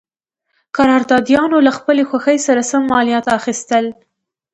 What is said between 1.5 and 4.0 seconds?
له خپلې خوښې سره سم مالیات اخیستل.